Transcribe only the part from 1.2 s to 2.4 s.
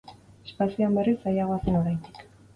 zailagoa zen oraindik.